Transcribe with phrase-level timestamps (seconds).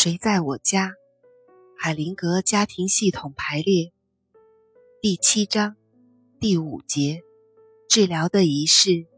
[0.00, 0.92] 谁在我家？
[1.76, 3.92] 海灵格家庭系统排列
[5.02, 5.74] 第七章
[6.38, 7.24] 第五节：
[7.88, 9.08] 治疗的仪式。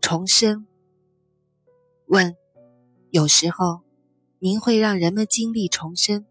[0.00, 0.68] 重生。
[2.06, 2.36] 问：
[3.10, 3.80] 有时候
[4.38, 6.24] 您会让人们经历重生？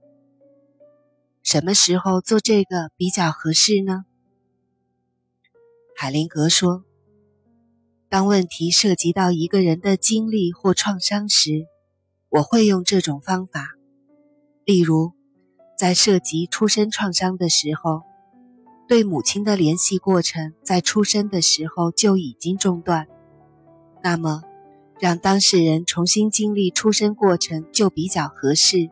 [1.43, 4.05] 什么时候做这个比较合适呢？
[5.93, 6.85] 海灵格说。
[8.09, 11.67] 当问题涉及到一个人的经历或创伤时，
[12.29, 13.75] 我会用这种方法。
[14.65, 15.11] 例如，
[15.77, 18.01] 在涉及出生创伤的时候，
[18.87, 23.07] 对母亲的联系过程在出生的时候就已经中断，
[24.01, 24.41] 那么
[24.99, 28.89] 让当事人重新经历出生过程就比较合适，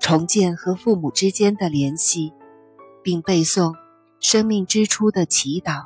[0.00, 2.32] 重建和父母之间的联系，
[3.00, 3.74] 并背诵
[4.18, 5.84] 生命之初的祈祷。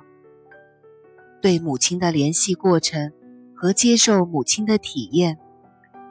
[1.42, 3.12] 对母亲的联系过程
[3.54, 5.38] 和接受母亲的体验，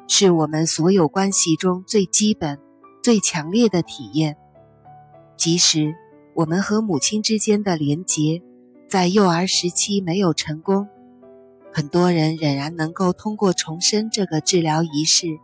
[0.08, 2.60] 是我们所有关系中最基本、
[3.02, 4.36] 最强烈的体验。
[5.38, 5.96] 即使
[6.36, 8.44] 我们和母亲之间的连结
[8.88, 10.90] 在幼儿时期没有成功，
[11.72, 15.40] 很多人仍然能够通过重生这个治疗仪式，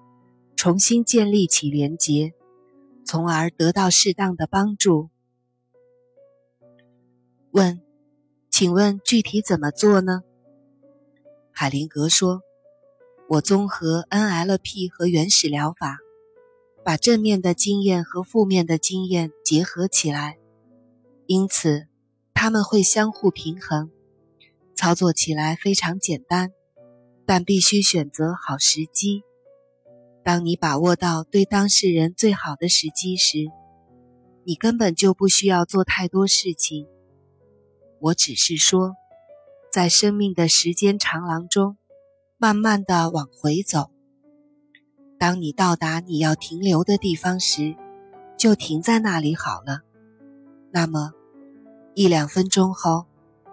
[0.58, 2.34] 重新建立起连结，
[3.06, 5.10] 从而得到适当的帮助。
[7.52, 7.87] 问。
[8.60, 10.24] 请问具体怎么做呢？
[11.52, 12.42] 海灵格说
[13.30, 16.00] ：“我综合 NLP 和原始疗法，
[16.84, 20.40] 把正面的经验和负面的经验结合起来，
[21.28, 21.86] 因此
[22.34, 23.92] 他们会相互平衡。
[24.76, 26.52] 操作起来非常简单，
[27.28, 29.22] 但必须选择好时机。
[30.24, 33.38] 当你把握到对当事人最好的时机时，
[34.44, 36.88] 你根本就不需要做太多事情。”
[38.00, 38.96] 我只是说，
[39.72, 41.78] 在生命的时间长廊中，
[42.38, 43.90] 慢慢的往回走。
[45.18, 47.76] 当你到达你要停留的地方时，
[48.38, 49.82] 就停在那里好了。
[50.70, 51.14] 那么，
[51.96, 53.08] 一两分钟后，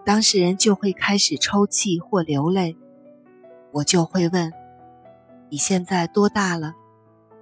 [0.04, 2.76] 当事人就会开始抽泣或流泪。
[3.72, 4.52] 我就会问
[5.48, 6.74] ：“你现在多大了？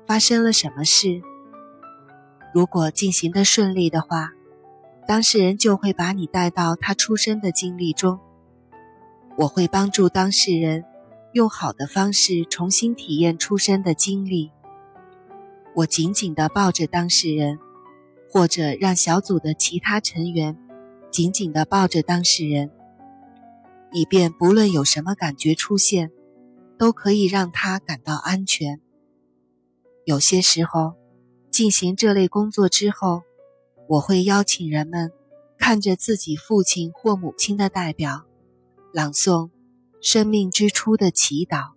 [0.06, 1.20] 发生了什么事？”
[2.54, 4.30] 如果进行的顺利的话。
[5.06, 8.20] 当事人就会把你带到他出生的经历中。
[9.36, 10.84] 我会帮助当事人
[11.32, 14.52] 用好的方式重新体验出生的经历。
[15.74, 17.58] 我紧紧地抱着当事人，
[18.30, 20.56] 或者让小组的其他成员
[21.10, 22.70] 紧紧地抱着当事人，
[23.90, 26.12] 以便不论有什么感觉出现，
[26.78, 28.80] 都可以让他感到安全。
[30.04, 30.94] 有些时候，
[31.50, 33.22] 进行这类工作之后。
[33.92, 35.12] 我会邀请人们
[35.58, 38.24] 看着自己父亲或母亲的代表，
[38.90, 39.50] 朗诵
[40.00, 41.72] 生命之初的祈祷。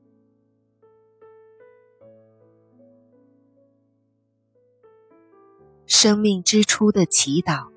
[5.85, 7.69] 生命之初的祈祷，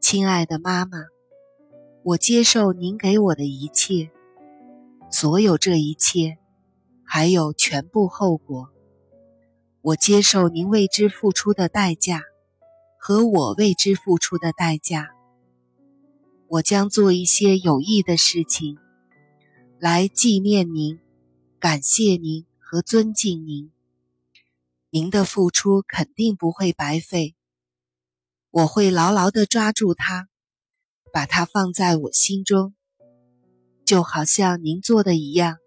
[0.00, 0.98] 亲爱的妈妈，
[2.02, 4.10] 我接受您给我的一切，
[5.08, 6.38] 所有这一切，
[7.04, 8.70] 还有全部后果。
[9.80, 12.22] 我接受您为之付出的代价，
[12.98, 15.10] 和我为之付出的代价。
[16.48, 18.76] 我将做一些有益的事情，
[19.78, 20.98] 来纪念您、
[21.60, 23.70] 感谢您和尊敬您。
[24.90, 27.36] 您的付出肯定不会白费。
[28.50, 30.28] 我会牢牢地抓住它，
[31.12, 32.74] 把它放在我心中，
[33.84, 35.58] 就好像您做的一样。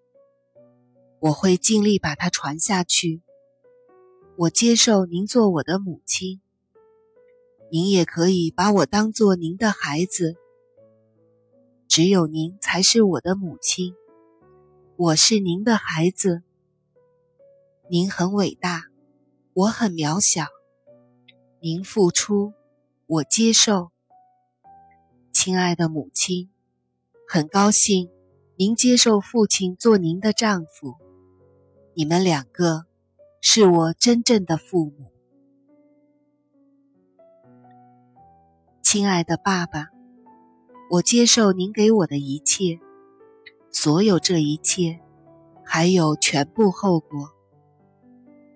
[1.19, 3.21] 我会尽力把它传下去。
[4.37, 6.41] 我接受您做我的母亲，
[7.69, 10.35] 您也可以把我当做您的孩子。
[11.87, 13.93] 只有您才是我的母亲，
[14.95, 16.41] 我是您的孩子。
[17.89, 18.85] 您很伟大，
[19.53, 20.45] 我很渺小。
[21.59, 22.53] 您付出，
[23.05, 23.91] 我接受。
[25.33, 26.49] 亲爱的母亲，
[27.27, 28.09] 很高兴
[28.55, 30.95] 您接受父亲做您的丈夫，
[31.93, 32.85] 你们两个。
[33.43, 35.11] 是我真正的父母，
[38.83, 39.89] 亲爱的爸爸，
[40.91, 42.79] 我接受您给我的一切，
[43.71, 44.99] 所有这一切，
[45.65, 47.31] 还有全部后果。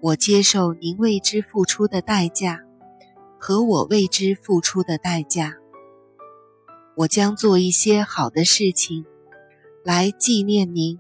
[0.02, 2.64] 我接受您为之付出的代价，
[3.40, 5.56] 和我为之付出的代价。
[6.96, 9.04] 我将做一些好的事情，
[9.84, 11.00] 来纪念您、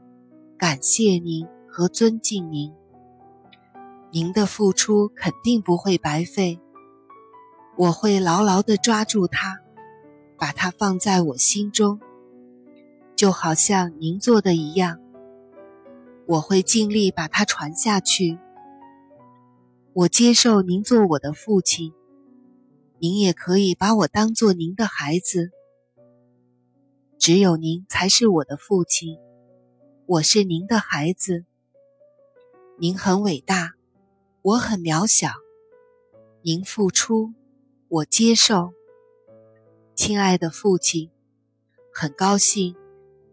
[0.57, 2.73] 感谢您和尊敬您。
[4.15, 6.61] 您的付出肯定不会白费，
[7.75, 9.59] 我会牢牢地抓住它，
[10.37, 11.99] 把它放在我心中，
[13.17, 15.01] 就好像您做的一样。
[16.27, 18.39] 我会尽力把它传下去。
[19.91, 21.91] 我接受您做我的父亲，
[22.99, 25.51] 您也可以把我当做您的孩子。
[27.19, 29.17] 只有您才是我的父亲，
[30.05, 31.43] 我是您的孩子。
[32.79, 33.74] 您很伟大，
[34.45, 35.31] 我很渺小。
[36.43, 37.33] 您付出，
[37.87, 38.73] 我接受。
[39.95, 41.09] 亲爱的父亲，
[41.91, 42.75] 很高兴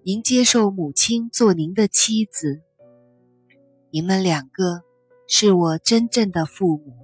[0.04, 2.62] 您接受母亲做您的妻子。
[3.90, 4.84] 你们两个
[5.28, 6.96] 是我真正的父母。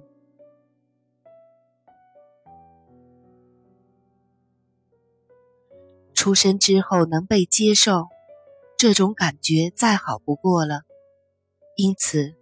[6.15, 8.07] 出生之后能被接受，
[8.75, 10.81] 这种感觉再好不过了。
[11.75, 12.33] 因此，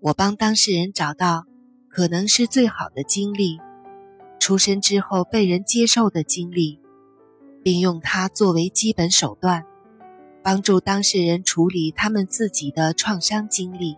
[0.00, 1.46] 我帮当事人找到
[1.88, 3.58] 可能是最好的经历——
[4.38, 6.78] 出生之后被人接受的经历，
[7.62, 9.64] 并用它作为基本手段，
[10.42, 13.96] 帮助当事人处理他们自己的创伤经历。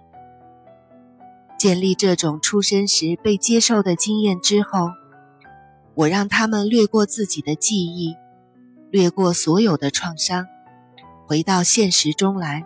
[1.59, 4.91] 建立这种出生时被接受的经验之后，
[5.95, 8.15] 我让他们略过自己的记忆，
[8.93, 10.47] 略过所有的创伤，
[11.27, 12.65] 回到现实中来。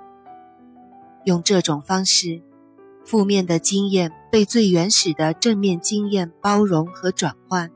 [1.25, 2.43] 用这种方式，
[3.05, 7.71] 负面的经验被最原始的正面经验包容和转换。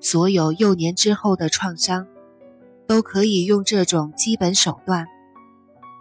[0.00, 2.06] 所有幼年之后的创伤，
[2.86, 5.06] 都可以用这种基本手段，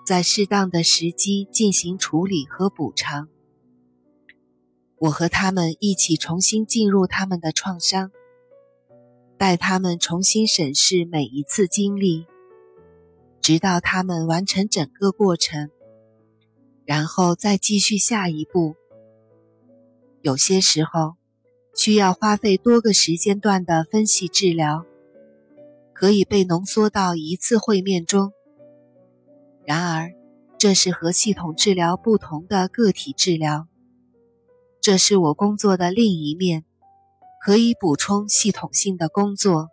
[0.05, 3.27] 在适当的时机进行处理和补偿。
[4.99, 8.11] 我和他们一起重新进入他们的创伤，
[9.37, 12.25] 带他们重新审视每一次经历，
[13.41, 15.69] 直到他们完成整个过程。
[16.87, 18.75] 然后再继续下一步。
[20.21, 21.15] 有些时候
[21.75, 24.85] 需要花费多个时间段的分析治疗，
[25.93, 28.31] 可以被浓缩到一次会面中。
[29.65, 30.13] 然而，
[30.57, 33.67] 这是和系统治疗不同的个体治疗。
[34.79, 36.63] 这是我工作的另一面，
[37.43, 39.67] 可以补充系统性的工作。